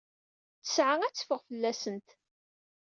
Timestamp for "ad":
1.03-1.13